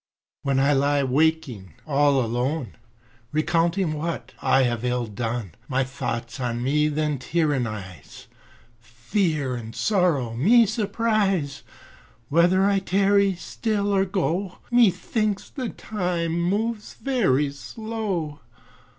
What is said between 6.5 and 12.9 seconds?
me then tyrannise, Fear and sorrow me surprise, Whether I